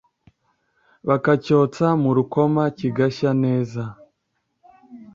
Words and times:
bakacyotsa 1.07 1.85
mu 2.01 2.09
rukoma 2.17 2.63
kigashya 2.77 3.31
neza 3.43 3.83